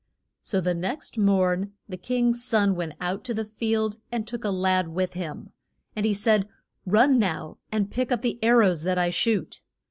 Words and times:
So 0.41 0.59
the 0.61 0.73
next 0.73 1.15
morn 1.19 1.73
the 1.87 1.95
king's 1.95 2.43
son 2.43 2.73
went 2.75 2.93
out 2.99 3.23
to 3.25 3.35
the 3.35 3.45
field, 3.45 3.97
and 4.11 4.25
took 4.27 4.43
a 4.43 4.49
lad 4.49 4.87
with 4.87 5.13
him. 5.13 5.51
And 5.95 6.07
he 6.07 6.13
said, 6.15 6.49
Run 6.87 7.19
now, 7.19 7.59
and 7.71 7.91
pick 7.91 8.11
up 8.11 8.23
the 8.23 8.39
ar 8.41 8.57
rows 8.57 8.81
that 8.81 8.97
I 8.97 9.11
shoot. 9.11 9.61